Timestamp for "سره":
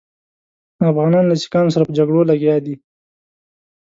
1.75-1.83